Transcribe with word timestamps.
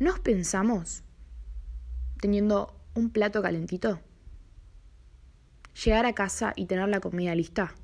¿nos 0.00 0.18
pensamos 0.18 1.04
teniendo 2.20 2.74
un 2.94 3.10
plato 3.10 3.42
calentito? 3.42 4.00
¿Llegar 5.84 6.04
a 6.06 6.14
casa 6.14 6.52
y 6.56 6.66
tener 6.66 6.88
la 6.88 7.00
comida 7.00 7.34
lista? 7.34 7.74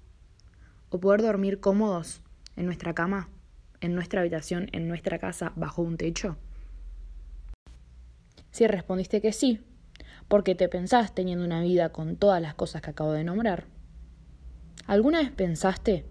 ¿O 0.89 0.99
poder 0.99 1.23
dormir 1.23 1.61
cómodos 1.61 2.23
en 2.57 2.67
nuestra 2.67 2.95
cama, 2.95 3.29
en 3.81 3.95
nuestra 3.95 4.23
habitación, 4.23 4.69
en 4.73 4.89
nuestra 4.89 5.19
casa, 5.19 5.53
bajo 5.55 5.83
un 5.83 5.97
techo? 5.97 6.37
Si 8.51 8.67
respondiste 8.67 9.21
que 9.21 9.33
sí, 9.33 9.61
porque 10.27 10.57
te 10.57 10.69
pensás 10.69 11.15
teniendo 11.15 11.45
una 11.45 11.63
vida 11.63 11.91
con 11.91 12.17
todas 12.17 12.43
las 12.43 12.55
cosas 12.55 12.83
que 12.83 12.91
acabo 12.91 13.13
de 13.13 13.23
nombrar, 13.23 13.67
¿alguna 14.87 15.21
vez 15.21 15.31
pensaste 15.31 16.05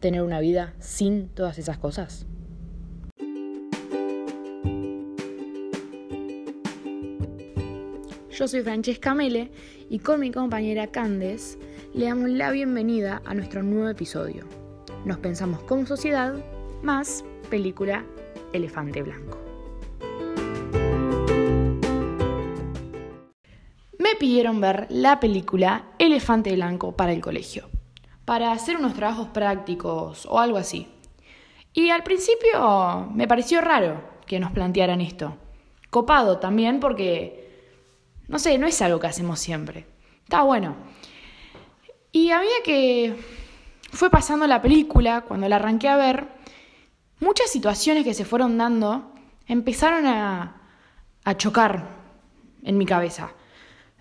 tener 0.00 0.22
una 0.22 0.40
vida 0.40 0.74
sin 0.78 1.28
todas 1.28 1.58
esas 1.58 1.76
cosas? 1.76 2.26
Yo 8.38 8.46
soy 8.46 8.60
Francesca 8.60 9.14
Mele 9.14 9.50
y 9.88 10.00
con 10.00 10.20
mi 10.20 10.30
compañera 10.30 10.88
Candes 10.88 11.58
le 11.94 12.04
damos 12.04 12.28
la 12.28 12.50
bienvenida 12.50 13.22
a 13.24 13.32
nuestro 13.32 13.62
nuevo 13.62 13.88
episodio. 13.88 14.44
Nos 15.06 15.16
pensamos 15.20 15.62
como 15.62 15.86
sociedad 15.86 16.34
más 16.82 17.24
película 17.48 18.04
Elefante 18.52 19.02
Blanco. 19.02 19.38
Me 23.98 24.14
pidieron 24.20 24.60
ver 24.60 24.86
la 24.90 25.18
película 25.18 25.86
Elefante 25.98 26.54
Blanco 26.54 26.94
para 26.94 27.14
el 27.14 27.22
colegio, 27.22 27.70
para 28.26 28.52
hacer 28.52 28.76
unos 28.76 28.92
trabajos 28.92 29.28
prácticos 29.28 30.26
o 30.26 30.40
algo 30.40 30.58
así. 30.58 30.88
Y 31.72 31.88
al 31.88 32.02
principio 32.02 33.08
me 33.14 33.26
pareció 33.26 33.62
raro 33.62 34.02
que 34.26 34.38
nos 34.38 34.52
plantearan 34.52 35.00
esto. 35.00 35.38
Copado 35.88 36.38
también 36.38 36.80
porque 36.80 37.45
no 38.28 38.38
sé, 38.38 38.58
no 38.58 38.66
es 38.66 38.82
algo 38.82 38.98
que 38.98 39.06
hacemos 39.06 39.38
siempre. 39.38 39.86
Está 40.24 40.42
bueno. 40.42 40.76
Y 42.10 42.30
a 42.30 42.38
medida 42.38 42.54
que 42.64 43.16
fue 43.92 44.10
pasando 44.10 44.46
la 44.46 44.60
película, 44.60 45.22
cuando 45.22 45.48
la 45.48 45.56
arranqué 45.56 45.88
a 45.88 45.96
ver, 45.96 46.28
muchas 47.20 47.50
situaciones 47.50 48.04
que 48.04 48.14
se 48.14 48.24
fueron 48.24 48.58
dando 48.58 49.12
empezaron 49.46 50.06
a, 50.06 50.62
chocar 51.36 51.88
en 52.62 52.78
mi 52.78 52.86
cabeza, 52.86 53.32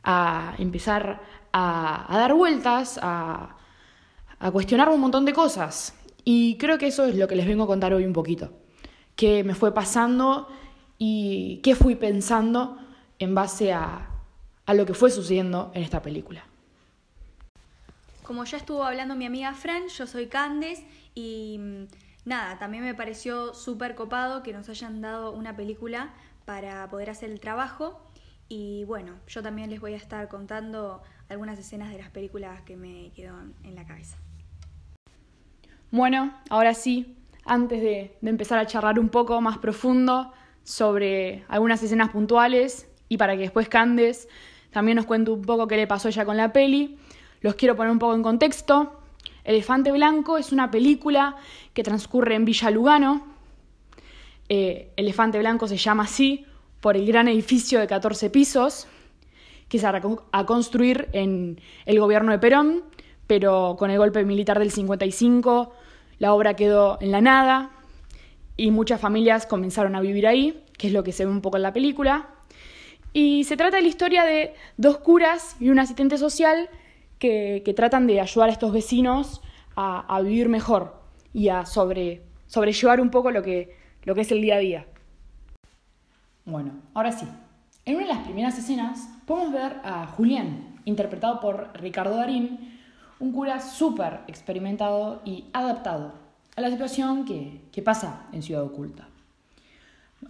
a 0.03 0.55
empezar 0.57 1.21
a, 1.53 2.07
dar 2.09 2.33
vueltas, 2.33 2.99
a, 3.01 3.57
a 4.39 4.51
cuestionar 4.51 4.89
un 4.89 5.01
montón 5.01 5.25
de 5.25 5.33
cosas. 5.33 5.93
Y 6.23 6.57
creo 6.57 6.77
que 6.77 6.87
eso 6.87 7.05
es 7.05 7.15
lo 7.15 7.27
que 7.27 7.35
les 7.35 7.45
vengo 7.45 7.63
a 7.63 7.67
contar 7.67 7.93
hoy 7.93 8.05
un 8.05 8.13
poquito. 8.13 8.53
Qué 9.15 9.43
me 9.43 9.53
fue 9.55 9.73
pasando 9.73 10.47
y 10.97 11.61
qué 11.63 11.75
fui 11.75 11.95
pensando 11.95 12.77
en 13.19 13.35
base 13.35 13.73
a, 13.73 14.14
a 14.65 14.73
lo 14.73 14.85
que 14.85 14.93
fue 14.93 15.11
sucediendo 15.11 15.71
en 15.73 15.83
esta 15.83 16.01
película. 16.01 16.43
Como 18.23 18.43
ya 18.43 18.57
estuvo 18.57 18.83
hablando 18.83 19.15
mi 19.15 19.25
amiga 19.25 19.53
Fran, 19.53 19.87
yo 19.87 20.07
soy 20.07 20.27
Candes 20.27 20.83
y 21.13 21.57
mm, 21.59 21.83
nada, 22.25 22.57
también 22.57 22.83
me 22.83 22.95
pareció 22.95 23.53
súper 23.53 23.93
copado 23.95 24.41
que 24.41 24.51
nos 24.51 24.67
hayan 24.69 25.01
dado 25.01 25.31
una 25.31 25.55
película 25.55 26.13
para 26.45 26.89
poder 26.89 27.11
hacer 27.11 27.29
el 27.29 27.39
trabajo. 27.39 28.01
Y 28.47 28.83
bueno, 28.85 29.13
yo 29.27 29.43
también 29.43 29.69
les 29.69 29.79
voy 29.79 29.93
a 29.93 29.97
estar 29.97 30.27
contando 30.27 31.01
algunas 31.29 31.57
escenas 31.59 31.91
de 31.91 31.99
las 31.99 32.09
películas 32.09 32.61
que 32.61 32.75
me 32.75 33.11
quedaron 33.15 33.53
en 33.63 33.75
la 33.75 33.85
cabeza. 33.85 34.17
Bueno, 35.91 36.33
ahora 36.49 36.73
sí, 36.73 37.15
antes 37.45 37.81
de, 37.81 38.17
de 38.21 38.29
empezar 38.29 38.57
a 38.57 38.65
charlar 38.65 38.99
un 38.99 39.09
poco 39.09 39.39
más 39.39 39.59
profundo 39.59 40.33
sobre 40.63 41.45
algunas 41.47 41.81
escenas 41.83 42.09
puntuales 42.09 42.89
y 43.07 43.17
para 43.17 43.33
que 43.35 43.41
después 43.41 43.69
Candes 43.69 44.27
también 44.75 44.97
nos 44.97 45.05
cuento 45.05 45.33
un 45.33 45.41
poco 45.41 45.69
qué 45.69 45.77
le 45.77 45.87
pasó 45.87 46.09
ella 46.09 46.25
con 46.25 46.35
la 46.35 46.51
peli. 46.51 46.97
Los 47.39 47.55
quiero 47.55 47.77
poner 47.77 47.93
un 47.93 47.97
poco 47.97 48.13
en 48.13 48.21
contexto. 48.21 48.99
Elefante 49.45 49.89
Blanco 49.93 50.37
es 50.37 50.51
una 50.51 50.69
película 50.69 51.37
que 51.73 51.81
transcurre 51.81 52.35
en 52.35 52.43
Villa 52.43 52.69
Lugano. 52.71 53.25
Eh, 54.49 54.91
Elefante 54.97 55.39
Blanco 55.39 55.69
se 55.69 55.77
llama 55.77 56.03
así 56.03 56.45
por 56.81 56.97
el 56.97 57.07
gran 57.07 57.29
edificio 57.29 57.79
de 57.79 57.87
14 57.87 58.29
pisos 58.29 58.87
que 59.69 59.79
se 59.79 59.87
a 59.87 60.45
construir 60.45 61.07
en 61.13 61.61
el 61.85 61.97
gobierno 62.01 62.33
de 62.33 62.39
Perón, 62.39 62.83
pero 63.27 63.77
con 63.79 63.91
el 63.91 63.97
golpe 63.97 64.25
militar 64.25 64.59
del 64.59 64.71
55 64.71 65.71
la 66.19 66.33
obra 66.33 66.57
quedó 66.57 66.97
en 66.99 67.11
la 67.11 67.21
nada 67.21 67.71
y 68.57 68.71
muchas 68.71 68.99
familias 68.99 69.45
comenzaron 69.45 69.95
a 69.95 70.01
vivir 70.01 70.27
ahí, 70.27 70.65
que 70.77 70.87
es 70.87 70.93
lo 70.93 71.05
que 71.05 71.13
se 71.13 71.23
ve 71.23 71.31
un 71.31 71.39
poco 71.39 71.55
en 71.55 71.63
la 71.63 71.71
película. 71.71 72.34
Y 73.15 73.45
se 73.45 73.55
trata 73.55 73.77
de 73.77 73.83
la 73.83 73.87
historia 73.87 74.25
de 74.25 74.53
dos 74.75 74.97
curas 74.97 75.55
y 75.61 75.69
un 75.69 75.79
asistente 75.79 76.17
social 76.17 76.67
que, 77.17 77.73
tratan 77.73 78.07
de 78.07 78.19
ayudar 78.19 78.49
a 78.49 78.51
estos 78.51 78.73
vecinos 78.73 79.41
a, 79.77 80.19
vivir 80.21 80.49
mejor 80.49 81.01
y 81.31 81.47
a 81.47 81.65
sobre, 81.65 82.23
sobrellevar 82.47 82.99
un 82.99 83.11
poco 83.11 83.31
lo 83.31 83.41
que, 83.41 83.73
lo 84.03 84.15
que 84.15 84.21
es 84.21 84.31
el 84.33 84.41
día 84.41 84.55
a 84.55 84.59
día. 84.59 84.85
Bueno, 86.43 86.73
ahora 86.93 87.13
sí. 87.13 87.25
En 87.85 87.95
una 87.95 88.07
de 88.07 88.13
las 88.15 88.25
primeras 88.25 88.59
escenas 88.59 89.07
podemos 89.25 89.53
ver 89.53 89.77
a 89.85 90.07
Julián, 90.07 90.81
interpretado 90.83 91.39
por 91.39 91.69
Ricardo 91.75 92.17
Darín, 92.17 92.81
un 93.21 93.31
cura 93.31 93.61
súper 93.61 94.23
experimentado 94.27 95.21
y 95.23 95.45
adaptado 95.53 96.15
a 96.57 96.59
la 96.59 96.69
situación 96.69 97.23
que, 97.23 97.61
que 97.71 97.81
pasa 97.81 98.27
en 98.33 98.43
Ciudad 98.43 98.63
Oculta. 98.63 99.07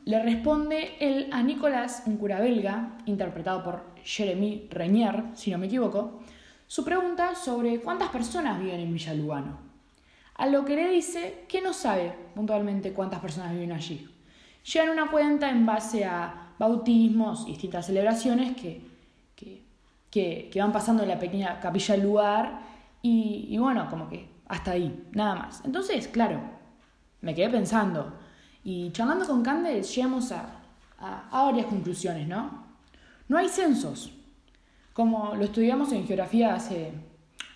Le 0.03 0.21
responde 0.21 0.95
él 0.99 1.29
a 1.31 1.41
Nicolás, 1.41 2.03
un 2.05 2.17
cura 2.17 2.39
belga, 2.39 2.97
interpretado 3.05 3.63
por 3.63 3.85
Jeremy 4.03 4.67
Renier, 4.69 5.23
si 5.33 5.51
no 5.51 5.57
me 5.57 5.67
equivoco, 5.67 6.19
su 6.67 6.83
pregunta 6.83 7.35
sobre 7.35 7.79
cuántas 7.81 8.09
personas 8.09 8.59
viven 8.59 8.81
en 8.81 8.93
Villa 8.93 9.13
Lugano. 9.13 9.59
A 10.35 10.47
lo 10.47 10.65
que 10.65 10.75
le 10.75 10.89
dice 10.89 11.45
que 11.47 11.61
no 11.61 11.73
sabe 11.73 12.13
puntualmente 12.35 12.93
cuántas 12.93 13.19
personas 13.19 13.53
viven 13.53 13.71
allí. 13.71 14.07
Llevan 14.73 14.89
una 14.89 15.09
cuenta 15.09 15.49
en 15.49 15.65
base 15.65 16.05
a 16.05 16.53
bautismos 16.59 17.45
y 17.47 17.51
distintas 17.51 17.85
celebraciones 17.85 18.55
que, 18.55 18.81
que, 20.09 20.51
van 20.55 20.71
pasando 20.71 21.03
en 21.03 21.09
la 21.09 21.19
pequeña 21.19 21.59
capilla 21.59 21.95
del 21.95 22.03
lugar 22.03 22.59
y 23.01 23.57
bueno, 23.57 23.89
como 23.89 24.09
que 24.09 24.35
hasta 24.47 24.71
ahí, 24.71 25.07
nada 25.11 25.35
más. 25.35 25.61
Entonces, 25.65 26.07
claro, 26.07 26.41
me 27.21 27.33
quedé 27.33 27.49
pensando, 27.49 28.13
y 28.65 28.91
charlando 28.91 29.27
con 29.27 29.43
Candes 29.43 29.95
llegamos 29.95 30.31
a, 30.31 30.61
varias 31.31 31.67
conclusiones, 31.67 32.27
¿no? 32.27 32.65
No 33.29 33.37
hay 33.37 33.47
censos. 33.47 34.11
Como 34.91 35.35
lo 35.35 35.45
estudiamos 35.45 35.91
en 35.91 36.07
geografía 36.07 36.55
hace, 36.55 36.91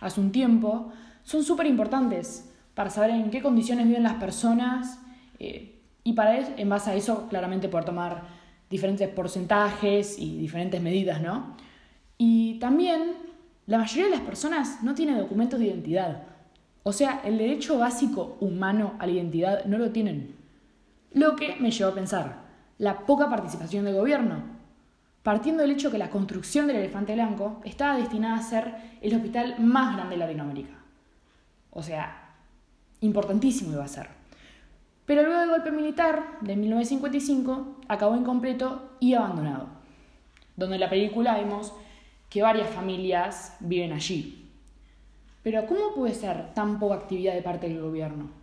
hace 0.02 0.22
un 0.22 0.32
tiempo, 0.32 0.92
son 1.24 1.44
súper 1.44 1.66
importantes 1.66 2.52
para 2.76 2.92
saber 2.92 3.10
en 3.10 3.32
qué 3.32 3.42
condiciones 3.42 3.88
viven 3.88 4.04
las 4.04 4.16
personas 4.16 5.00
eh, 5.40 5.80
y 6.04 6.14
para 6.14 6.38
en 6.56 6.70
base 6.70 6.92
a 6.92 6.96
eso 6.96 7.28
claramente 7.28 7.70
poder 7.70 7.86
tomar 7.86 8.28
diferentes 8.70 9.10
porcentajes 9.10 10.20
y 10.20 10.38
diferentes 10.38 10.80
medidas, 10.80 11.22
¿no? 11.22 11.56
Y 12.20 12.60
también 12.60 13.14
la 13.66 13.80
mayoría 13.80 14.06
de 14.06 14.12
las 14.12 14.22
personas 14.22 14.84
no 14.84 14.94
tiene 14.94 15.18
documentos 15.18 15.60
de 15.60 15.68
identidad. 15.68 16.24
O 16.84 16.94
sea, 16.94 17.22
el 17.26 17.40
derecho 17.40 17.80
básico 17.80 18.38
humano 18.42 18.94
a 19.00 19.08
la 19.08 19.14
identidad 19.14 19.66
no 19.66 19.80
lo 19.80 19.90
tienen. 19.90 20.39
Lo 21.14 21.36
que 21.36 21.56
me 21.60 21.72
llevó 21.72 21.92
a 21.92 21.96
pensar, 21.96 22.42
la 22.78 23.00
poca 23.06 23.30
participación 23.30 23.86
del 23.86 23.96
gobierno, 23.96 24.44
partiendo 25.24 25.64
del 25.64 25.72
hecho 25.72 25.92
que 25.92 25.98
la 25.98 26.10
construcción 26.10 26.68
del 26.68 26.78
elefante 26.78 27.14
blanco 27.14 27.62
estaba 27.64 27.98
destinada 27.98 28.38
a 28.38 28.44
ser 28.44 28.76
el 29.02 29.16
hospital 29.16 29.56
más 29.60 29.96
grande 29.96 30.16
de 30.16 30.20
Latinoamérica. 30.20 30.74
O 31.72 31.84
sea, 31.84 32.36
importantísimo 33.02 33.74
iba 33.74 33.84
a 33.84 33.88
ser. 33.88 34.08
Pero 35.06 35.24
luego 35.24 35.40
del 35.40 35.50
golpe 35.50 35.72
militar 35.72 36.38
de 36.42 36.56
1955 36.56 37.80
acabó 37.88 38.16
incompleto 38.16 38.92
y 39.00 39.16
abandonado, 39.16 39.68
donde 40.56 40.76
en 40.76 40.82
la 40.82 40.90
película 40.90 41.38
vemos 41.38 41.74
que 42.30 42.44
varias 42.44 42.70
familias 42.70 43.58
viven 43.60 43.94
allí. 43.94 44.48
Pero 45.42 45.66
¿cómo 45.66 45.96
puede 45.96 46.14
ser 46.14 46.54
tan 46.54 46.80
poca 46.80 46.96
actividad 46.96 47.34
de 47.34 47.42
parte 47.42 47.68
del 47.68 47.82
gobierno? 47.82 48.39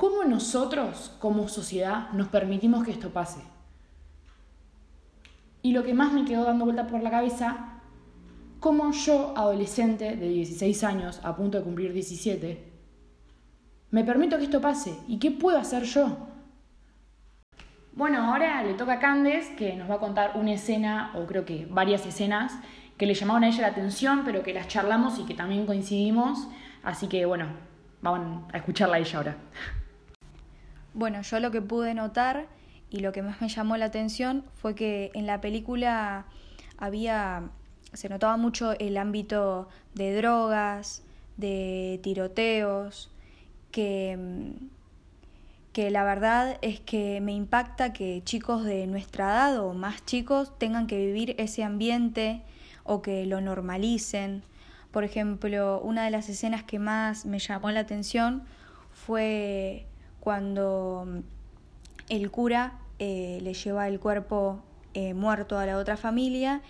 ¿Cómo 0.00 0.24
nosotros 0.24 1.14
como 1.18 1.46
sociedad 1.48 2.10
nos 2.12 2.28
permitimos 2.28 2.86
que 2.86 2.90
esto 2.90 3.10
pase? 3.10 3.42
Y 5.60 5.72
lo 5.72 5.82
que 5.82 5.92
más 5.92 6.14
me 6.14 6.24
quedó 6.24 6.44
dando 6.44 6.64
vuelta 6.64 6.86
por 6.86 7.02
la 7.02 7.10
cabeza, 7.10 7.82
cómo 8.60 8.92
yo, 8.92 9.34
adolescente 9.36 10.16
de 10.16 10.28
16 10.30 10.84
años, 10.84 11.20
a 11.22 11.36
punto 11.36 11.58
de 11.58 11.64
cumplir 11.64 11.92
17, 11.92 12.72
me 13.90 14.02
permito 14.02 14.38
que 14.38 14.44
esto 14.44 14.62
pase. 14.62 14.96
¿Y 15.06 15.18
qué 15.18 15.32
puedo 15.32 15.58
hacer 15.58 15.82
yo? 15.82 16.16
Bueno, 17.92 18.24
ahora 18.24 18.62
le 18.62 18.72
toca 18.72 18.94
a 18.94 19.00
Candes, 19.00 19.48
que 19.50 19.76
nos 19.76 19.90
va 19.90 19.96
a 19.96 20.00
contar 20.00 20.32
una 20.34 20.54
escena, 20.54 21.12
o 21.14 21.26
creo 21.26 21.44
que 21.44 21.66
varias 21.66 22.06
escenas, 22.06 22.54
que 22.96 23.04
le 23.04 23.12
llamaron 23.12 23.44
a 23.44 23.48
ella 23.48 23.60
la 23.60 23.68
atención, 23.68 24.22
pero 24.24 24.42
que 24.42 24.54
las 24.54 24.66
charlamos 24.66 25.18
y 25.18 25.26
que 25.26 25.34
también 25.34 25.66
coincidimos. 25.66 26.48
Así 26.82 27.06
que 27.06 27.26
bueno, 27.26 27.48
vamos 28.00 28.50
a 28.50 28.56
escucharla 28.56 28.96
a 28.96 29.00
ella 29.00 29.18
ahora. 29.18 29.36
Bueno, 30.94 31.22
yo 31.22 31.40
lo 31.40 31.50
que 31.50 31.62
pude 31.62 31.94
notar 31.94 32.48
y 32.90 33.00
lo 33.00 33.12
que 33.12 33.22
más 33.22 33.40
me 33.40 33.48
llamó 33.48 33.76
la 33.76 33.86
atención 33.86 34.44
fue 34.54 34.74
que 34.74 35.10
en 35.14 35.26
la 35.26 35.40
película 35.40 36.26
había 36.76 37.50
se 37.92 38.08
notaba 38.08 38.36
mucho 38.36 38.72
el 38.78 38.96
ámbito 38.96 39.68
de 39.94 40.14
drogas, 40.14 41.02
de 41.36 41.98
tiroteos, 42.02 43.10
que, 43.70 44.52
que 45.72 45.90
la 45.90 46.04
verdad 46.04 46.58
es 46.62 46.80
que 46.80 47.20
me 47.20 47.32
impacta 47.32 47.92
que 47.92 48.22
chicos 48.24 48.64
de 48.64 48.86
nuestra 48.86 49.30
edad 49.30 49.64
o 49.64 49.74
más 49.74 50.04
chicos 50.04 50.56
tengan 50.58 50.86
que 50.86 50.98
vivir 50.98 51.34
ese 51.38 51.64
ambiente 51.64 52.42
o 52.84 53.02
que 53.02 53.26
lo 53.26 53.40
normalicen. 53.40 54.42
Por 54.90 55.04
ejemplo, 55.04 55.80
una 55.82 56.04
de 56.04 56.10
las 56.10 56.28
escenas 56.28 56.64
que 56.64 56.78
más 56.78 57.26
me 57.26 57.38
llamó 57.38 57.70
la 57.70 57.80
atención 57.80 58.42
fue 58.92 59.86
cuando 60.20 61.22
el 62.08 62.30
cura 62.30 62.78
eh, 62.98 63.38
le 63.42 63.54
lleva 63.54 63.88
el 63.88 63.98
cuerpo 63.98 64.62
eh, 64.94 65.14
muerto 65.14 65.58
a 65.58 65.66
la 65.66 65.78
otra 65.78 65.96
familia. 65.96 66.62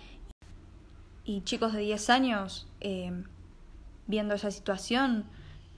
Y 1.23 1.41
chicos 1.41 1.73
de 1.73 1.81
10 1.81 2.09
años 2.09 2.67
eh, 2.79 3.11
viendo 4.07 4.33
esa 4.33 4.49
situación 4.49 5.25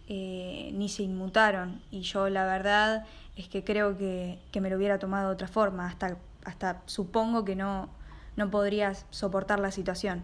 ni 0.08 0.90
se 0.90 1.02
inmutaron. 1.02 1.82
Y 1.90 2.02
yo 2.02 2.30
la 2.30 2.46
verdad 2.46 3.08
es 3.36 3.48
que 3.48 3.64
creo 3.64 3.98
que, 3.98 4.38
que, 4.52 4.62
me 4.62 4.70
lo 4.70 4.78
hubiera 4.78 5.00
tomado 5.00 5.30
de 5.30 5.34
otra 5.34 5.48
forma, 5.48 5.88
hasta, 5.88 6.18
hasta 6.46 6.84
supongo 6.86 7.44
que 7.44 7.56
no, 7.56 7.90
no 8.36 8.52
podría 8.52 8.94
soportar 9.10 9.60
la 9.60 9.72
situación. 9.72 10.24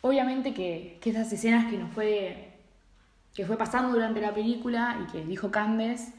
Obviamente 0.00 0.54
que, 0.54 0.96
que 1.02 1.10
esas 1.10 1.30
escenas 1.32 1.70
que 1.70 1.76
nos 1.76 1.92
fue 1.92 2.45
que 3.36 3.44
fue 3.44 3.58
pasando 3.58 3.92
durante 3.92 4.22
la 4.22 4.32
película 4.32 4.98
y 5.04 5.12
que 5.12 5.22
dijo 5.22 5.50
Candes, 5.50 6.14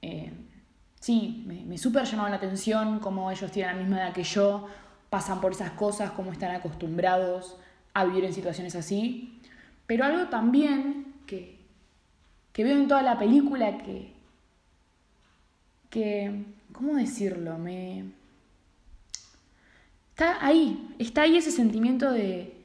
eh, 0.00 0.32
sí, 1.00 1.42
me, 1.44 1.64
me 1.64 1.76
súper 1.76 2.04
llamaron 2.04 2.30
la 2.30 2.36
atención 2.36 3.00
cómo 3.00 3.32
ellos 3.32 3.50
tienen 3.50 3.74
la 3.74 3.82
misma 3.82 3.98
edad 3.98 4.12
que 4.12 4.22
yo, 4.22 4.68
pasan 5.10 5.40
por 5.40 5.50
esas 5.50 5.72
cosas, 5.72 6.12
cómo 6.12 6.30
están 6.30 6.54
acostumbrados 6.54 7.56
a 7.94 8.04
vivir 8.04 8.24
en 8.24 8.32
situaciones 8.32 8.76
así. 8.76 9.40
Pero 9.86 10.04
algo 10.04 10.28
también 10.28 11.16
que, 11.26 11.58
que 12.52 12.62
veo 12.62 12.78
en 12.78 12.86
toda 12.86 13.02
la 13.02 13.18
película 13.18 13.78
que, 13.78 14.12
que, 15.90 16.44
¿cómo 16.72 16.94
decirlo? 16.94 17.58
Me... 17.58 18.04
Está 20.10 20.46
ahí, 20.46 20.94
está 21.00 21.22
ahí 21.22 21.36
ese 21.36 21.50
sentimiento 21.50 22.12
de, 22.12 22.56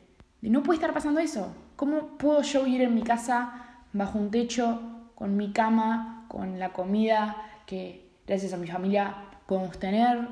de 0.41 0.49
no 0.49 0.61
puede 0.61 0.77
estar 0.77 0.93
pasando 0.93 1.19
eso. 1.19 1.55
¿Cómo 1.75 2.17
puedo 2.19 2.43
yo 2.43 2.63
vivir 2.63 2.83
en 2.83 2.93
mi 2.93 3.01
casa 3.01 3.63
bajo 3.97 4.19
un 4.19 4.31
techo, 4.31 4.79
con 5.15 5.35
mi 5.35 5.51
cama, 5.51 6.25
con 6.27 6.59
la 6.59 6.73
comida 6.73 7.35
que 7.65 8.07
gracias 8.27 8.53
a 8.53 8.57
mi 8.57 8.67
familia 8.67 9.15
podemos 9.47 9.79
tener. 9.79 10.27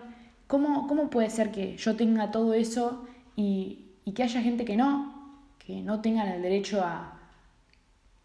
¿Cómo, 0.47 0.87
cómo 0.87 1.09
puede 1.09 1.29
ser 1.29 1.51
que 1.51 1.75
yo 1.77 1.95
tenga 1.95 2.31
todo 2.31 2.53
eso 2.53 3.05
y, 3.35 3.85
y, 4.05 4.11
que 4.11 4.23
haya 4.23 4.41
gente 4.41 4.63
que 4.63 4.77
no, 4.77 5.41
que 5.57 5.81
no 5.81 6.01
tengan 6.01 6.27
el 6.27 6.41
derecho 6.41 6.83
a, 6.83 7.19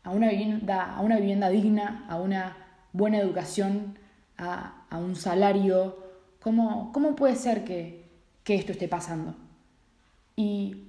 a, 0.04 0.10
una, 0.10 0.28
vivienda, 0.28 0.94
a 0.94 1.00
una 1.00 1.16
vivienda 1.16 1.48
digna, 1.48 2.04
a 2.08 2.20
una 2.20 2.56
buena 2.92 3.18
educación, 3.18 3.98
a, 4.36 4.84
a 4.90 4.98
un 4.98 5.16
salario? 5.16 5.96
¿Cómo, 6.40 6.92
¿Cómo 6.92 7.16
puede 7.16 7.36
ser 7.36 7.64
que, 7.64 8.04
que 8.44 8.56
esto 8.56 8.72
esté 8.72 8.86
pasando? 8.86 9.34
Y 10.36 10.88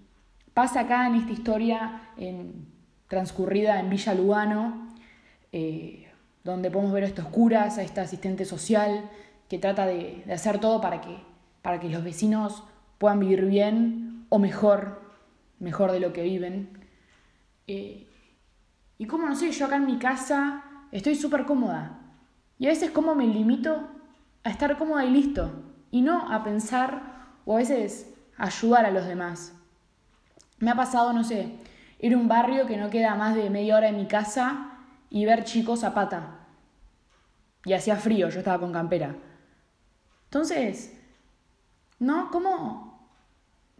pasa 0.53 0.81
acá 0.81 1.07
en 1.07 1.15
esta 1.15 1.31
historia, 1.31 2.09
en 2.17 2.70
transcurrida 3.11 3.77
en 3.81 3.89
Villa 3.89 4.13
Lugano, 4.13 4.87
eh, 5.51 6.09
donde 6.45 6.71
podemos 6.71 6.93
ver 6.93 7.03
a 7.03 7.07
estos 7.07 7.25
curas, 7.25 7.77
a 7.77 7.83
esta 7.83 8.03
asistente 8.03 8.45
social 8.45 9.09
que 9.49 9.59
trata 9.59 9.85
de, 9.85 10.23
hacer 10.33 10.59
todo 10.59 10.79
para 10.79 11.01
que, 11.01 11.17
para 11.61 11.81
que 11.81 11.89
los 11.89 12.05
vecinos 12.05 12.63
puedan 12.99 13.19
vivir 13.19 13.45
bien 13.47 14.25
o 14.29 14.39
mejor, 14.39 15.01
mejor 15.59 15.91
de 15.91 15.99
lo 15.99 16.13
que 16.13 16.23
viven. 16.23 16.69
Eh, 17.67 18.07
y 18.97 19.05
como 19.07 19.27
no 19.27 19.35
sé, 19.35 19.51
yo 19.51 19.65
acá 19.65 19.75
en 19.75 19.87
mi 19.87 19.99
casa 19.99 20.63
estoy 20.93 21.15
súper 21.15 21.43
cómoda. 21.43 21.99
Y 22.59 22.67
a 22.67 22.69
veces 22.69 22.91
como 22.91 23.13
me 23.13 23.27
limito 23.27 23.89
a 24.45 24.49
estar 24.49 24.77
cómoda 24.77 25.03
y 25.03 25.11
listo. 25.11 25.51
Y 25.91 26.01
no 26.01 26.31
a 26.31 26.45
pensar 26.45 27.25
o 27.43 27.55
a 27.55 27.57
veces 27.57 28.09
ayudar 28.37 28.85
a 28.85 28.91
los 28.91 29.05
demás. 29.05 29.51
Me 30.59 30.71
ha 30.71 30.75
pasado, 30.75 31.11
no 31.11 31.25
sé, 31.25 31.57
ir 32.01 32.15
a 32.15 32.17
un 32.17 32.27
barrio 32.27 32.65
que 32.65 32.77
no 32.77 32.89
queda 32.89 33.15
más 33.15 33.35
de 33.35 33.49
media 33.49 33.77
hora 33.77 33.87
de 33.87 33.97
mi 33.97 34.07
casa 34.07 34.71
y 35.09 35.25
ver 35.25 35.43
chicos 35.43 35.83
a 35.83 35.93
pata. 35.93 36.39
Y 37.63 37.73
hacía 37.73 37.95
frío, 37.95 38.29
yo 38.29 38.39
estaba 38.39 38.59
con 38.59 38.73
campera. 38.73 39.15
Entonces, 40.25 40.99
¿no? 41.99 42.31
¿Cómo? 42.31 43.07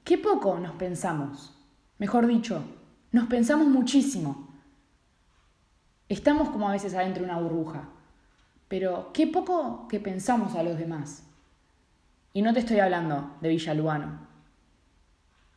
Qué 0.04 0.20
poco 0.20 0.60
nos 0.60 0.76
pensamos. 0.76 1.58
Mejor 1.98 2.28
dicho, 2.28 2.64
nos 3.12 3.28
pensamos 3.28 3.68
muchísimo. 3.68 4.50
Estamos 6.08 6.50
como 6.50 6.70
a 6.70 6.74
veces 6.74 6.94
adentro 6.94 7.24
de 7.24 7.32
una 7.32 7.40
burbuja. 7.40 7.90
Pero 8.68 9.12
qué 9.14 9.26
poco 9.26 9.88
que 9.88 10.00
pensamos 10.00 10.56
a 10.56 10.62
los 10.62 10.78
demás. 10.78 11.24
Y 12.34 12.44
no 12.44 12.54
te 12.54 12.60
estoy 12.60 12.80
hablando 12.80 13.36
de 13.42 13.50
Villalubano. 13.50 14.28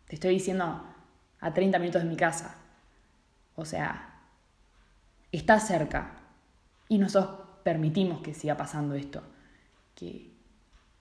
Te 0.07 0.15
estoy 0.15 0.35
diciendo 0.35 0.94
a 1.45 1.53
30 1.53 1.79
minutos 1.79 2.03
de 2.03 2.09
mi 2.09 2.17
casa. 2.17 2.57
O 3.55 3.67
sea, 3.67 4.15
está 5.31 5.61
cerca. 5.61 6.13
Y 6.89 6.97
nosotros 6.97 7.39
permitimos 7.63 8.23
que 8.23 8.33
siga 8.33 8.57
pasando 8.57 8.95
esto. 8.95 9.23
Que, 9.95 10.31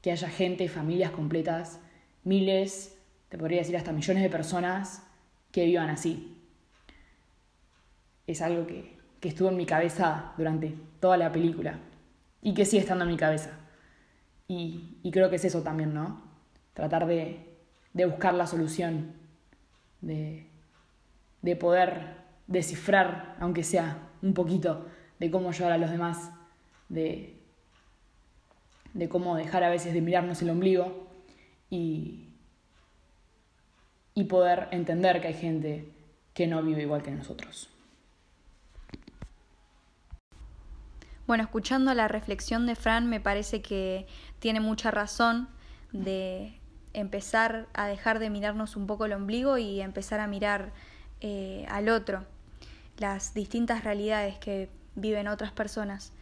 que 0.01 0.11
haya 0.11 0.27
gente, 0.27 0.67
familias 0.67 1.11
completas, 1.11 1.79
miles, 2.25 2.97
te 3.29 3.37
podría 3.37 3.59
decir 3.59 3.77
hasta 3.77 3.93
millones 3.93 4.21
de 4.21 4.29
personas 4.29 5.03
que 5.53 5.63
vivan 5.63 5.89
así. 5.89 6.37
Es 8.27 8.41
algo 8.41 8.67
que, 8.67 8.97
que 9.21 9.29
estuvo 9.29 9.47
en 9.47 9.55
mi 9.55 9.65
cabeza 9.65 10.33
durante 10.37 10.75
toda 10.99 11.15
la 11.15 11.31
película 11.31 11.79
y 12.41 12.53
que 12.53 12.65
sigue 12.65 12.81
estando 12.81 13.05
en 13.05 13.11
mi 13.11 13.17
cabeza. 13.17 13.51
Y, 14.49 14.97
y 15.03 15.11
creo 15.11 15.29
que 15.29 15.37
es 15.37 15.45
eso 15.45 15.61
también, 15.61 15.93
¿no? 15.93 16.21
Tratar 16.73 17.07
de, 17.07 17.55
de 17.93 18.05
buscar 18.05 18.33
la 18.33 18.45
solución 18.45 19.22
de, 20.03 21.55
poder 21.55 22.17
descifrar, 22.47 23.35
aunque 23.39 23.63
sea 23.63 24.09
un 24.21 24.33
poquito, 24.33 24.85
de 25.19 25.31
cómo 25.31 25.49
ayudar 25.49 25.71
a 25.71 25.77
los 25.77 25.89
demás, 25.89 26.31
de, 26.89 27.37
de 28.93 29.09
cómo 29.09 29.35
dejar 29.35 29.63
a 29.63 29.69
veces 29.69 29.93
de 29.93 30.01
mirarnos 30.01 30.41
el 30.41 30.49
ombligo 30.49 31.07
y, 31.69 32.29
y 34.13 34.25
poder 34.25 34.67
entender 34.71 35.21
que 35.21 35.27
hay 35.29 35.33
gente 35.33 35.89
que 36.33 36.47
no 36.47 36.61
vive 36.61 36.81
igual 36.81 37.03
que 37.03 37.11
nosotros. 37.11 37.69
Bueno, 41.25 41.43
escuchando 41.43 41.93
la 41.93 42.09
reflexión 42.09 42.65
de 42.65 42.75
Fran 42.75 43.07
me 43.09 43.21
parece 43.21 43.61
que 43.61 44.07
tiene 44.39 44.59
mucha 44.59 44.91
razón 44.91 45.47
de 45.93 46.59
empezar 46.93 47.67
a 47.73 47.87
dejar 47.87 48.19
de 48.19 48.29
mirarnos 48.29 48.75
un 48.75 48.87
poco 48.87 49.05
el 49.05 49.13
ombligo 49.13 49.57
y 49.57 49.81
empezar 49.81 50.19
a 50.19 50.27
mirar 50.27 50.71
eh, 51.21 51.65
al 51.69 51.89
otro, 51.89 52.25
las 52.97 53.33
distintas 53.33 53.83
realidades 53.83 54.37
que 54.37 54.69
viven 54.95 55.27
otras 55.27 55.51
personas. 55.51 56.13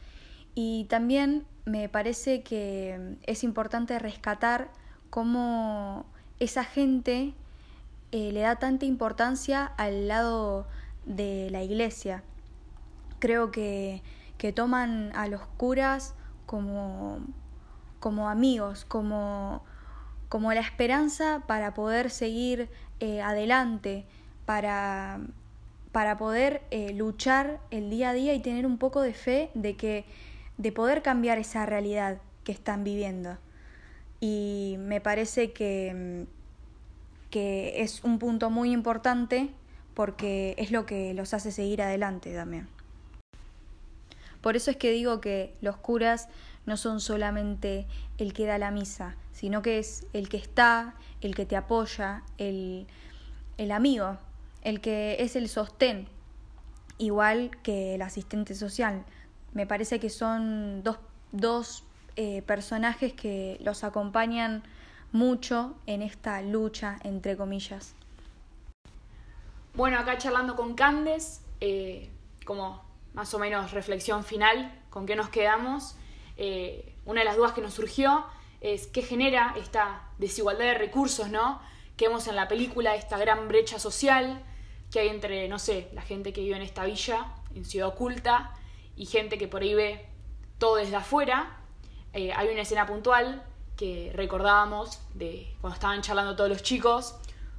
Y 0.55 0.85
también 0.85 1.45
me 1.65 1.89
parece 1.89 2.43
que 2.43 3.17
es 3.23 3.43
importante 3.43 3.99
rescatar 3.99 4.71
cómo 5.09 6.05
esa 6.39 6.63
gente 6.63 7.33
eh, 8.11 8.31
le 8.31 8.41
da 8.41 8.57
tanta 8.57 8.85
importancia 8.85 9.65
al 9.77 10.07
lado 10.07 10.67
de 11.05 11.49
la 11.51 11.63
iglesia. 11.63 12.23
Creo 13.19 13.51
que, 13.51 14.01
que 14.37 14.51
toman 14.51 15.11
a 15.15 15.27
los 15.27 15.41
curas 15.57 16.15
como, 16.45 17.19
como 17.99 18.29
amigos, 18.29 18.85
como 18.85 19.63
como 20.31 20.53
la 20.53 20.61
esperanza 20.61 21.43
para 21.45 21.73
poder 21.73 22.09
seguir 22.09 22.69
eh, 23.01 23.21
adelante, 23.21 24.05
para, 24.45 25.19
para 25.91 26.15
poder 26.15 26.61
eh, 26.71 26.93
luchar 26.93 27.59
el 27.69 27.89
día 27.89 28.11
a 28.11 28.13
día 28.13 28.33
y 28.33 28.39
tener 28.39 28.65
un 28.65 28.77
poco 28.77 29.01
de 29.01 29.13
fe 29.13 29.49
de 29.55 29.75
que 29.75 30.05
de 30.57 30.71
poder 30.71 31.01
cambiar 31.01 31.37
esa 31.37 31.65
realidad 31.65 32.21
que 32.45 32.53
están 32.53 32.85
viviendo. 32.85 33.39
Y 34.21 34.77
me 34.79 35.01
parece 35.01 35.51
que, 35.51 36.25
que 37.29 37.81
es 37.81 38.01
un 38.05 38.17
punto 38.17 38.49
muy 38.49 38.71
importante 38.71 39.49
porque 39.95 40.55
es 40.57 40.71
lo 40.71 40.85
que 40.85 41.13
los 41.13 41.33
hace 41.33 41.51
seguir 41.51 41.81
adelante 41.81 42.33
también. 42.33 42.69
Por 44.39 44.55
eso 44.55 44.71
es 44.71 44.77
que 44.77 44.91
digo 44.91 45.19
que 45.19 45.53
los 45.59 45.75
curas 45.75 46.29
no 46.65 46.77
son 46.77 46.99
solamente 46.99 47.87
el 48.17 48.33
que 48.33 48.45
da 48.45 48.57
la 48.57 48.71
misa, 48.71 49.15
sino 49.31 49.61
que 49.61 49.79
es 49.79 50.05
el 50.13 50.29
que 50.29 50.37
está, 50.37 50.95
el 51.21 51.35
que 51.35 51.45
te 51.45 51.55
apoya, 51.55 52.23
el, 52.37 52.87
el 53.57 53.71
amigo, 53.71 54.17
el 54.61 54.81
que 54.81 55.17
es 55.19 55.35
el 55.35 55.49
sostén, 55.49 56.07
igual 56.97 57.51
que 57.63 57.95
el 57.95 58.01
asistente 58.01 58.55
social. 58.55 59.05
Me 59.53 59.65
parece 59.65 59.99
que 59.99 60.09
son 60.09 60.83
dos, 60.83 60.99
dos 61.31 61.83
eh, 62.15 62.41
personajes 62.43 63.13
que 63.13 63.57
los 63.61 63.83
acompañan 63.83 64.63
mucho 65.11 65.75
en 65.87 66.01
esta 66.01 66.41
lucha, 66.41 66.97
entre 67.03 67.35
comillas. 67.35 67.95
Bueno, 69.73 69.97
acá 69.97 70.17
charlando 70.17 70.55
con 70.55 70.75
Candes, 70.75 71.41
eh, 71.59 72.09
como 72.45 72.83
más 73.13 73.33
o 73.33 73.39
menos 73.39 73.71
reflexión 73.71 74.23
final, 74.23 74.71
con 74.89 75.05
qué 75.05 75.15
nos 75.15 75.29
quedamos, 75.29 75.95
eh, 76.43 76.95
una 77.05 77.21
de 77.21 77.25
las 77.25 77.37
dudas 77.37 77.51
que 77.51 77.61
nos 77.61 77.75
surgió 77.75 78.25
es 78.61 78.87
qué 78.87 79.03
genera 79.03 79.53
esta 79.57 80.09
desigualdad 80.17 80.65
de 80.65 80.73
recursos, 80.73 81.29
¿no? 81.29 81.61
Que 81.97 82.07
vemos 82.07 82.25
en 82.27 82.35
la 82.35 82.47
película, 82.47 82.95
esta 82.95 83.19
gran 83.19 83.47
brecha 83.47 83.77
social 83.77 84.43
que 84.89 85.01
hay 85.01 85.09
entre, 85.09 85.47
no 85.47 85.59
sé, 85.59 85.89
la 85.93 86.01
gente 86.01 86.33
que 86.33 86.41
vive 86.41 86.55
en 86.55 86.63
esta 86.63 86.83
villa, 86.83 87.27
en 87.53 87.63
Ciudad 87.63 87.89
Oculta, 87.89 88.55
y 88.95 89.05
gente 89.05 89.37
que 89.37 89.47
por 89.47 89.61
ahí 89.61 89.75
ve 89.75 90.03
todo 90.57 90.77
desde 90.77 90.95
afuera. 90.95 91.59
Eh, 92.13 92.33
hay 92.33 92.47
una 92.49 92.61
escena 92.61 92.87
puntual 92.87 93.45
que 93.77 94.11
recordábamos 94.15 94.99
de 95.13 95.55
cuando 95.61 95.75
estaban 95.75 96.01
charlando 96.01 96.35
todos 96.35 96.49
los 96.49 96.63
chicos 96.63 97.17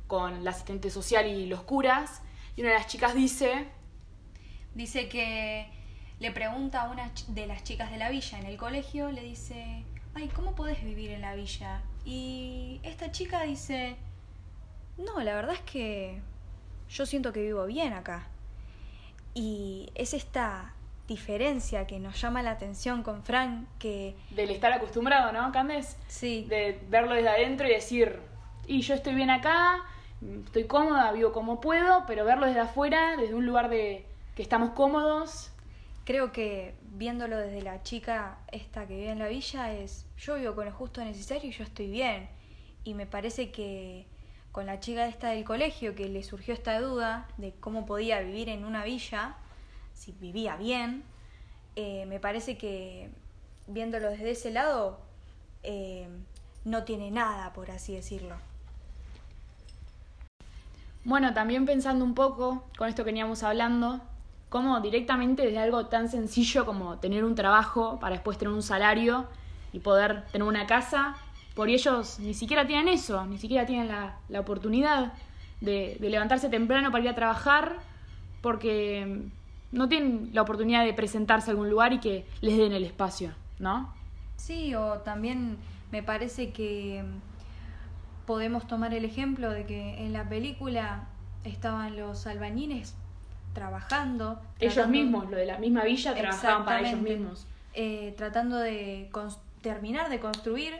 con 0.08 0.42
la 0.42 0.50
asistente 0.50 0.90
social 0.90 1.28
y 1.28 1.46
los 1.46 1.62
curas, 1.62 2.20
y 2.56 2.62
una 2.62 2.70
de 2.70 2.78
las 2.78 2.88
chicas 2.88 3.14
dice... 3.14 3.70
Dice 4.74 5.08
que 5.08 5.70
le 6.22 6.30
pregunta 6.30 6.82
a 6.82 6.88
una 6.88 7.10
de 7.26 7.46
las 7.48 7.64
chicas 7.64 7.90
de 7.90 7.96
la 7.96 8.08
villa 8.08 8.38
en 8.38 8.46
el 8.46 8.56
colegio, 8.56 9.10
le 9.10 9.22
dice, 9.22 9.82
ay, 10.14 10.28
¿cómo 10.28 10.54
podés 10.54 10.84
vivir 10.84 11.10
en 11.10 11.20
la 11.20 11.34
villa? 11.34 11.82
Y 12.04 12.80
esta 12.84 13.10
chica 13.10 13.42
dice, 13.42 13.96
no, 14.98 15.20
la 15.20 15.34
verdad 15.34 15.54
es 15.54 15.62
que 15.62 16.20
yo 16.88 17.06
siento 17.06 17.32
que 17.32 17.42
vivo 17.42 17.66
bien 17.66 17.92
acá. 17.92 18.28
Y 19.34 19.90
es 19.96 20.14
esta 20.14 20.74
diferencia 21.08 21.88
que 21.88 21.98
nos 21.98 22.20
llama 22.20 22.40
la 22.44 22.52
atención 22.52 23.02
con 23.02 23.24
Frank, 23.24 23.66
que... 23.80 24.14
Del 24.30 24.50
estar 24.50 24.72
acostumbrado, 24.72 25.32
¿no, 25.32 25.50
Candes? 25.50 25.96
Sí. 26.06 26.46
De 26.48 26.80
verlo 26.88 27.14
desde 27.14 27.30
adentro 27.30 27.66
y 27.66 27.72
decir, 27.72 28.20
y 28.68 28.82
yo 28.82 28.94
estoy 28.94 29.16
bien 29.16 29.30
acá, 29.30 29.84
estoy 30.44 30.68
cómoda, 30.68 31.10
vivo 31.10 31.32
como 31.32 31.60
puedo, 31.60 32.04
pero 32.06 32.24
verlo 32.24 32.46
desde 32.46 32.60
afuera, 32.60 33.16
desde 33.16 33.34
un 33.34 33.44
lugar 33.44 33.68
de 33.68 34.06
que 34.36 34.42
estamos 34.42 34.70
cómodos. 34.70 35.51
Creo 36.04 36.32
que 36.32 36.74
viéndolo 36.82 37.36
desde 37.36 37.62
la 37.62 37.82
chica 37.82 38.38
esta 38.50 38.86
que 38.86 38.96
vive 38.96 39.10
en 39.10 39.20
la 39.20 39.28
villa 39.28 39.72
es, 39.72 40.06
yo 40.18 40.34
vivo 40.34 40.54
con 40.54 40.66
lo 40.66 40.72
justo 40.72 41.04
necesario 41.04 41.50
y 41.50 41.52
yo 41.52 41.62
estoy 41.62 41.90
bien. 41.90 42.28
Y 42.82 42.94
me 42.94 43.06
parece 43.06 43.52
que 43.52 44.06
con 44.50 44.66
la 44.66 44.80
chica 44.80 45.06
esta 45.06 45.28
del 45.28 45.44
colegio 45.44 45.94
que 45.94 46.08
le 46.08 46.22
surgió 46.22 46.54
esta 46.54 46.80
duda 46.80 47.28
de 47.38 47.52
cómo 47.52 47.86
podía 47.86 48.20
vivir 48.20 48.48
en 48.48 48.64
una 48.64 48.84
villa, 48.84 49.36
si 49.94 50.12
vivía 50.12 50.56
bien, 50.56 51.04
eh, 51.76 52.04
me 52.06 52.18
parece 52.20 52.58
que 52.58 53.08
viéndolo 53.66 54.10
desde 54.10 54.32
ese 54.32 54.50
lado 54.50 55.00
eh, 55.62 56.08
no 56.64 56.84
tiene 56.84 57.10
nada, 57.10 57.52
por 57.52 57.70
así 57.70 57.94
decirlo. 57.94 58.36
Bueno, 61.04 61.32
también 61.32 61.64
pensando 61.64 62.04
un 62.04 62.14
poco 62.14 62.64
con 62.76 62.88
esto 62.88 63.02
que 63.02 63.10
veníamos 63.10 63.42
hablando, 63.42 64.00
cómo 64.52 64.80
directamente 64.80 65.42
desde 65.42 65.58
algo 65.58 65.86
tan 65.86 66.10
sencillo 66.10 66.66
como 66.66 66.98
tener 66.98 67.24
un 67.24 67.34
trabajo 67.34 67.98
para 67.98 68.16
después 68.16 68.36
tener 68.36 68.52
un 68.52 68.62
salario 68.62 69.26
y 69.72 69.78
poder 69.78 70.26
tener 70.26 70.46
una 70.46 70.66
casa, 70.66 71.16
por 71.54 71.70
ellos 71.70 72.18
ni 72.20 72.34
siquiera 72.34 72.66
tienen 72.66 72.88
eso, 72.88 73.24
ni 73.24 73.38
siquiera 73.38 73.64
tienen 73.64 73.88
la, 73.88 74.18
la 74.28 74.40
oportunidad 74.40 75.14
de, 75.62 75.96
de, 75.98 76.10
levantarse 76.10 76.50
temprano 76.50 76.90
para 76.90 77.02
ir 77.02 77.08
a 77.08 77.14
trabajar 77.14 77.78
porque 78.42 79.22
no 79.70 79.88
tienen 79.88 80.28
la 80.34 80.42
oportunidad 80.42 80.84
de 80.84 80.92
presentarse 80.92 81.50
a 81.50 81.52
algún 81.52 81.70
lugar 81.70 81.94
y 81.94 81.98
que 81.98 82.26
les 82.42 82.58
den 82.58 82.72
el 82.72 82.84
espacio, 82.84 83.32
¿no? 83.58 83.90
Sí, 84.36 84.74
o 84.74 84.98
también 84.98 85.56
me 85.90 86.02
parece 86.02 86.50
que 86.50 87.02
podemos 88.26 88.66
tomar 88.66 88.92
el 88.92 89.06
ejemplo 89.06 89.50
de 89.50 89.64
que 89.64 90.04
en 90.04 90.12
la 90.12 90.28
película 90.28 91.08
estaban 91.44 91.96
los 91.96 92.26
albañiles 92.26 92.94
trabajando. 93.52 94.40
Ellos 94.58 94.74
tratando- 94.74 94.98
mismos, 94.98 95.30
lo 95.30 95.36
de 95.36 95.46
la 95.46 95.58
misma 95.58 95.84
villa, 95.84 96.14
trabajaban 96.14 96.64
para 96.64 96.80
ellos 96.88 97.00
mismos. 97.00 97.46
eh, 97.74 98.14
tratando 98.16 98.58
de 98.58 99.10
terminar 99.62 100.10
de 100.10 100.20
construir 100.20 100.74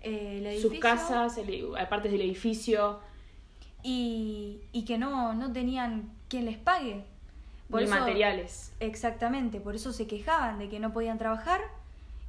eh, 0.00 0.38
el 0.38 0.46
edificio. 0.46 0.70
Sus 0.70 0.78
casas, 0.80 1.38
el- 1.38 1.72
partes 1.90 2.12
del 2.12 2.20
edificio, 2.22 3.00
y, 3.82 4.60
y 4.72 4.84
que 4.84 4.98
no, 4.98 5.34
no 5.34 5.52
tenían 5.52 6.10
quien 6.28 6.44
les 6.44 6.56
pague. 6.56 7.04
Por 7.70 7.80
ni 7.80 7.86
eso- 7.86 7.98
materiales. 7.98 8.72
Exactamente, 8.80 9.60
por 9.60 9.74
eso 9.74 9.92
se 9.92 10.06
quejaban 10.06 10.58
de 10.58 10.68
que 10.68 10.80
no 10.80 10.92
podían 10.92 11.18
trabajar 11.18 11.60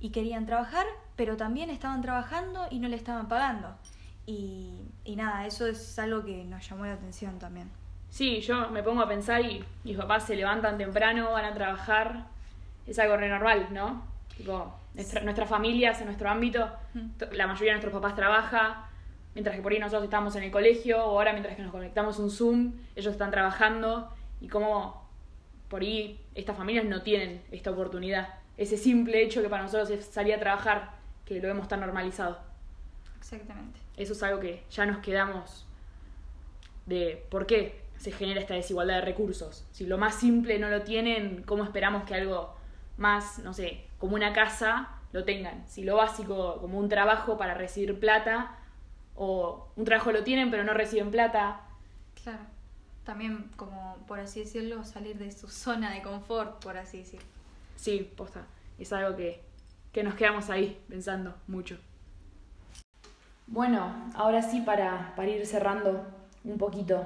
y 0.01 0.10
querían 0.10 0.46
trabajar, 0.46 0.86
pero 1.15 1.38
también 1.38 1.70
estaban 1.70 2.01
trabajando 2.01 2.68
y 2.70 2.79
no 2.79 2.88
le 2.89 2.96
estaban 2.98 3.27
pagando. 3.27 3.74
Y, 4.25 4.74
y 5.06 5.15
nada, 5.15 5.46
eso 5.48 5.65
es 5.65 5.98
algo 5.98 6.24
que 6.25 6.44
nos 6.44 6.68
llamó 6.70 6.86
la 6.86 6.94
atención 6.94 7.39
también. 7.39 7.70
Sí, 8.09 8.41
yo 8.41 8.69
me 8.69 8.83
pongo 8.83 9.01
a 9.01 9.07
pensar 9.07 9.41
y 9.45 9.63
mis 9.83 9.95
papás 9.97 10.25
se 10.25 10.35
levantan 10.35 10.77
temprano, 10.77 11.31
van 11.31 11.45
a 11.45 11.53
trabajar. 11.53 12.25
Es 12.87 12.97
algo 12.99 13.17
re 13.17 13.29
normal, 13.29 13.67
¿no? 13.71 14.03
Tipo, 14.35 14.73
nuestra- 14.95 15.21
nuestras 15.21 15.47
familias, 15.49 15.99
en 15.99 16.05
nuestro 16.05 16.29
ámbito, 16.29 16.69
la 17.31 17.45
mayoría 17.47 17.73
de 17.73 17.79
nuestros 17.79 17.93
papás 17.93 18.15
trabaja, 18.15 18.89
mientras 19.35 19.55
que 19.55 19.61
por 19.61 19.71
ahí 19.71 19.79
nosotros 19.79 20.03
estamos 20.05 20.35
en 20.35 20.43
el 20.43 20.51
colegio, 20.51 20.97
o 20.97 21.11
ahora 21.19 21.33
mientras 21.33 21.55
que 21.55 21.61
nos 21.61 21.71
conectamos 21.71 22.17
un 22.19 22.31
Zoom, 22.31 22.73
ellos 22.95 23.11
están 23.13 23.31
trabajando, 23.31 24.11
y 24.41 24.47
como 24.47 25.07
por 25.67 25.81
ahí 25.81 26.19
estas 26.33 26.57
familias 26.57 26.85
no 26.85 27.03
tienen 27.03 27.43
esta 27.51 27.69
oportunidad. 27.69 28.29
Ese 28.57 28.75
simple 28.75 29.21
hecho 29.21 29.41
que 29.41 29.49
para 29.49 29.63
nosotros 29.63 29.89
es 29.91 30.05
salir 30.05 30.33
a 30.33 30.39
trabajar, 30.39 30.91
que 31.25 31.39
lo 31.39 31.47
vemos 31.47 31.67
tan 31.67 31.79
normalizado. 31.81 32.39
Exactamente. 33.19 33.79
Eso 33.97 34.13
es 34.13 34.23
algo 34.23 34.39
que 34.39 34.63
ya 34.71 34.85
nos 34.87 34.97
quedamos 34.97 35.65
de 36.87 37.23
por 37.29 37.45
qué 37.45 37.81
se 38.00 38.12
genera 38.12 38.39
esta 38.39 38.53
desigualdad 38.53 38.96
de 38.96 39.01
recursos. 39.01 39.65
Si 39.72 39.86
lo 39.86 39.98
más 39.98 40.15
simple 40.15 40.58
no 40.58 40.70
lo 40.70 40.84
tienen, 40.84 41.44
¿cómo 41.44 41.65
esperamos 41.65 42.03
que 42.06 42.15
algo 42.15 42.56
más, 42.98 43.39
no 43.39 43.53
sé, 43.53 43.86
como 43.98 44.15
una 44.15 44.34
casa, 44.34 44.89
lo 45.12 45.25
tengan? 45.25 45.68
Si 45.68 45.84
lo 45.84 45.98
básico, 45.98 46.60
como 46.62 46.79
un 46.79 46.88
trabajo 46.88 47.38
para 47.38 47.53
recibir 47.53 48.00
plata, 48.00 48.56
o 49.15 49.68
un 49.75 49.84
trabajo 49.84 50.13
lo 50.13 50.24
tienen 50.24 50.50
pero 50.50 50.63
no 50.63 50.74
reciben 50.74 51.12
plata. 51.12 51.62
Claro. 52.24 52.39
También, 53.03 53.51
como 53.58 53.98
por 54.08 54.20
así 54.20 54.39
decirlo, 54.39 54.84
salir 54.86 55.18
de 55.18 55.32
su 55.32 55.50
zona 55.50 55.91
de 55.91 56.01
confort, 56.01 56.63
por 56.63 56.77
así 56.77 57.00
decirlo. 57.00 57.25
Sí, 57.75 58.10
posta. 58.15 58.46
Es 58.77 58.94
algo 58.94 59.18
que, 59.18 59.41
que 59.91 60.03
nos 60.03 60.15
quedamos 60.15 60.50
ahí 60.50 60.79
pensando 60.88 61.36
mucho. 61.48 61.77
Bueno, 63.48 64.10
ahora 64.13 64.41
sí 64.41 64.62
para, 64.62 65.13
para 65.18 65.27
ir 65.27 65.46
cerrando 65.46 66.06
un 66.46 66.58
poquito, 66.58 67.06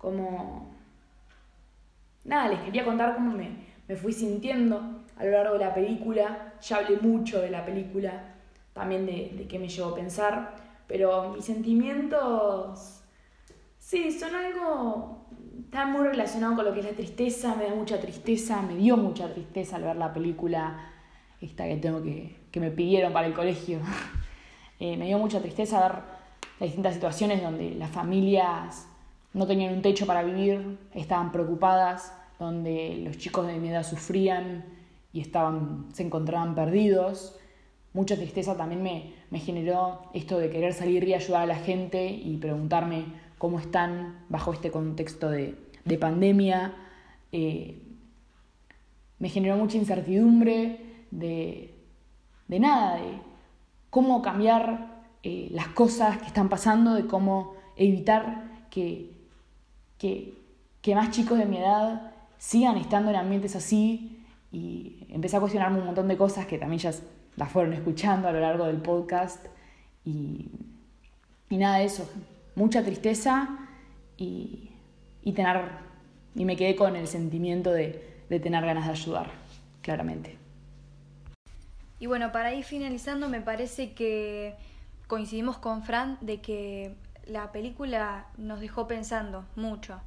como... 0.00 0.68
Nada, 2.24 2.48
les 2.48 2.60
quería 2.60 2.84
contar 2.84 3.14
cómo 3.14 3.32
me, 3.32 3.50
me 3.88 3.96
fui 3.96 4.12
sintiendo 4.12 5.02
a 5.16 5.24
lo 5.24 5.30
largo 5.30 5.54
de 5.54 5.64
la 5.64 5.74
película. 5.74 6.54
Ya 6.60 6.76
hablé 6.78 6.96
mucho 6.96 7.40
de 7.40 7.50
la 7.50 7.64
película, 7.64 8.34
también 8.72 9.06
de, 9.06 9.32
de 9.36 9.46
qué 9.48 9.58
me 9.58 9.68
llevó 9.68 9.90
a 9.90 9.94
pensar, 9.94 10.56
pero 10.86 11.32
mis 11.32 11.44
sentimientos, 11.44 13.02
sí, 13.78 14.10
son 14.10 14.34
algo... 14.34 15.26
Están 15.64 15.92
muy 15.92 16.08
relacionado 16.08 16.56
con 16.56 16.64
lo 16.64 16.72
que 16.72 16.80
es 16.80 16.86
la 16.86 16.92
tristeza, 16.92 17.54
me 17.54 17.64
da 17.64 17.74
mucha 17.74 18.00
tristeza, 18.00 18.60
me 18.60 18.74
dio 18.74 18.96
mucha 18.96 19.32
tristeza 19.32 19.76
al 19.76 19.84
ver 19.84 19.96
la 19.96 20.12
película 20.12 20.90
esta 21.40 21.64
que 21.64 21.76
tengo 21.76 22.02
que, 22.02 22.36
que 22.50 22.58
me 22.58 22.70
pidieron 22.70 23.12
para 23.12 23.26
el 23.26 23.34
colegio. 23.34 23.78
Eh, 24.82 24.96
me 24.96 25.04
dio 25.04 25.18
mucha 25.18 25.42
tristeza 25.42 25.78
ver 25.78 25.92
las 26.58 26.68
distintas 26.68 26.94
situaciones 26.94 27.42
donde 27.42 27.72
las 27.72 27.90
familias 27.90 28.88
no 29.32 29.46
tenían 29.46 29.74
un 29.74 29.82
techo 29.82 30.06
para 30.06 30.22
vivir, 30.22 30.78
estaban 30.94 31.32
preocupadas, 31.32 32.12
donde 32.38 33.00
los 33.04 33.18
chicos 33.18 33.46
de 33.46 33.58
mi 33.58 33.68
edad 33.68 33.84
sufrían 33.84 34.64
y 35.12 35.20
estaban, 35.20 35.86
se 35.92 36.02
encontraban 36.02 36.54
perdidos. 36.54 37.36
Mucha 37.92 38.16
tristeza 38.16 38.56
también 38.56 38.82
me, 38.82 39.12
me 39.30 39.38
generó 39.38 40.02
esto 40.14 40.38
de 40.38 40.50
querer 40.50 40.72
salir 40.72 41.04
y 41.04 41.14
ayudar 41.14 41.42
a 41.42 41.46
la 41.46 41.56
gente 41.56 42.08
y 42.08 42.36
preguntarme 42.38 43.04
cómo 43.38 43.58
están 43.58 44.24
bajo 44.28 44.52
este 44.52 44.70
contexto 44.70 45.28
de, 45.30 45.54
de 45.84 45.98
pandemia. 45.98 46.74
Eh, 47.32 47.82
me 49.18 49.28
generó 49.28 49.56
mucha 49.56 49.76
incertidumbre 49.76 51.04
de, 51.10 51.74
de 52.48 52.60
nada, 52.60 52.96
de 52.96 53.18
cómo 53.90 54.22
cambiar 54.22 55.02
eh, 55.22 55.48
las 55.52 55.68
cosas 55.68 56.18
que 56.18 56.26
están 56.26 56.48
pasando, 56.48 56.94
de 56.94 57.06
cómo 57.06 57.54
evitar 57.76 58.66
que, 58.70 59.19
que, 60.00 60.34
que, 60.80 60.94
más 60.94 61.10
chicos 61.10 61.38
de 61.38 61.44
mi 61.44 61.58
edad 61.58 62.12
sigan 62.38 62.78
estando 62.78 63.10
en 63.10 63.16
ambientes 63.16 63.54
así 63.54 64.24
y 64.50 65.06
empecé 65.10 65.36
a 65.36 65.40
cuestionarme 65.40 65.78
un 65.78 65.84
montón 65.84 66.08
de 66.08 66.16
cosas 66.16 66.46
que 66.46 66.56
también 66.56 66.80
ya 66.80 66.92
las 67.36 67.50
fueron 67.50 67.74
escuchando 67.74 68.26
a 68.26 68.32
lo 68.32 68.40
largo 68.40 68.64
del 68.64 68.78
podcast 68.78 69.44
y, 70.04 70.48
y 71.50 71.56
nada 71.58 71.76
de 71.76 71.84
eso, 71.84 72.10
mucha 72.54 72.82
tristeza 72.82 73.68
y, 74.16 74.70
y, 75.22 75.32
tener, 75.32 75.60
y 76.34 76.46
me 76.46 76.56
quedé 76.56 76.74
con 76.74 76.96
el 76.96 77.06
sentimiento 77.06 77.70
de, 77.70 78.24
de 78.30 78.40
tener 78.40 78.64
ganas 78.64 78.86
de 78.86 78.92
ayudar, 78.92 79.30
claramente. 79.82 80.38
Y 81.98 82.06
bueno, 82.06 82.32
para 82.32 82.54
ir 82.54 82.64
finalizando, 82.64 83.28
me 83.28 83.42
parece 83.42 83.92
que 83.92 84.54
coincidimos 85.08 85.58
con 85.58 85.82
Fran 85.82 86.16
de 86.22 86.40
que 86.40 86.94
la 87.30 87.52
película 87.52 88.26
nos 88.36 88.60
dejó 88.60 88.86
pensando 88.86 89.44
mucho 89.56 90.00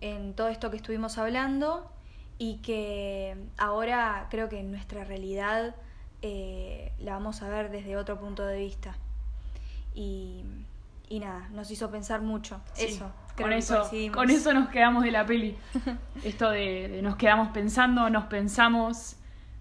en 0.00 0.34
todo 0.34 0.48
esto 0.48 0.70
que 0.70 0.76
estuvimos 0.76 1.18
hablando 1.18 1.90
y 2.38 2.56
que 2.58 3.36
ahora 3.58 4.28
creo 4.30 4.48
que 4.48 4.60
en 4.60 4.70
nuestra 4.70 5.04
realidad 5.04 5.74
eh, 6.22 6.92
la 7.00 7.12
vamos 7.12 7.42
a 7.42 7.48
ver 7.48 7.70
desde 7.70 7.96
otro 7.96 8.18
punto 8.18 8.46
de 8.46 8.58
vista. 8.58 8.94
Y, 9.94 10.44
nada, 11.10 11.48
nos 11.52 11.70
hizo 11.70 11.90
pensar 11.90 12.22
mucho. 12.22 12.60
eso, 12.78 13.10
con 13.36 13.52
eso, 13.52 13.90
con 14.14 14.30
eso 14.30 14.54
nos 14.54 14.68
quedamos 14.68 15.02
de 15.02 15.10
la 15.10 15.26
peli. 15.26 15.56
Esto 16.24 16.50
de, 16.50 17.00
nos 17.02 17.16
quedamos 17.16 17.48
pensando, 17.48 18.08
nos 18.08 18.24
pensamos, 18.24 19.16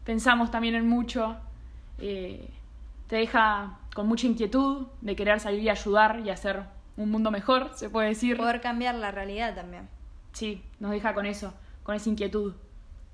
pensamos 0.06 0.52
también 0.52 0.76
en 0.76 0.88
mucho. 0.88 1.36
Eh, 1.98 2.50
te 3.08 3.18
deja 3.18 3.80
con 3.96 4.08
mucha 4.08 4.28
inquietud 4.28 4.88
de 5.02 5.16
querer 5.16 5.40
salir 5.40 5.64
y 5.64 5.70
ayudar 5.70 6.22
y 6.24 6.30
hacer 6.30 6.64
un 7.00 7.10
mundo 7.10 7.32
mejor, 7.32 7.72
se 7.76 7.90
puede 7.90 8.10
decir. 8.10 8.38
Poder 8.38 8.62
cambiar 8.62 8.94
la 8.96 9.10
realidad 9.10 9.56
también. 9.56 9.88
Sí, 10.34 10.62
nos 10.80 10.92
deja 10.92 11.14
con 11.14 11.26
eso, 11.26 11.54
con 11.82 11.96
esa 11.96 12.10
inquietud 12.10 12.54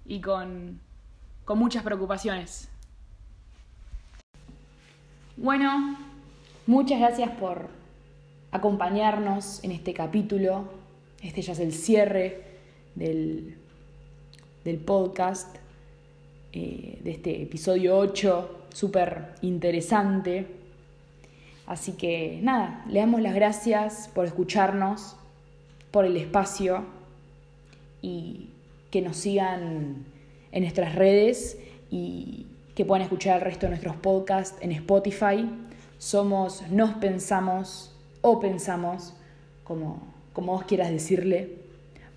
y 0.05 0.19
con, 0.21 0.81
con 1.45 1.59
muchas 1.59 1.83
preocupaciones. 1.83 2.67
Bueno, 5.37 5.97
muchas 6.65 6.99
gracias 6.99 7.29
por 7.31 7.69
acompañarnos 8.51 9.63
en 9.63 9.71
este 9.71 9.93
capítulo. 9.93 10.67
Este 11.21 11.43
ya 11.43 11.53
es 11.53 11.59
el 11.59 11.71
cierre 11.71 12.43
del, 12.95 13.57
del 14.63 14.77
podcast, 14.77 15.57
eh, 16.53 16.99
de 17.03 17.11
este 17.11 17.43
episodio 17.43 17.97
8, 17.97 18.67
súper 18.73 19.35
interesante. 19.43 20.64
Así 21.67 21.93
que 21.93 22.39
nada, 22.43 22.83
le 22.87 22.99
damos 22.99 23.21
las 23.21 23.33
gracias 23.33 24.09
por 24.13 24.25
escucharnos, 24.25 25.15
por 25.91 26.05
el 26.05 26.15
espacio 26.17 26.85
y 28.01 28.49
que 28.91 29.01
nos 29.01 29.17
sigan 29.17 30.05
en 30.51 30.61
nuestras 30.61 30.95
redes 30.95 31.57
y 31.89 32.45
que 32.75 32.85
puedan 32.85 33.01
escuchar 33.01 33.37
el 33.37 33.41
resto 33.41 33.65
de 33.65 33.71
nuestros 33.71 33.95
podcasts 33.95 34.57
en 34.61 34.71
Spotify. 34.73 35.49
Somos 35.97 36.61
Nos 36.69 36.91
Pensamos 36.95 37.95
o 38.21 38.39
Pensamos, 38.39 39.13
como, 39.63 40.01
como 40.33 40.53
vos 40.53 40.65
quieras 40.65 40.91
decirle, 40.91 41.57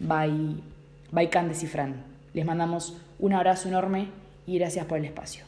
by, 0.01 0.63
by 1.11 1.31
Candes 1.31 1.63
y 1.63 1.67
Fran. 1.67 2.05
Les 2.35 2.45
mandamos 2.45 2.97
un 3.19 3.33
abrazo 3.33 3.69
enorme 3.69 4.09
y 4.47 4.59
gracias 4.59 4.85
por 4.87 4.99
el 4.99 5.07
espacio. 5.07 5.48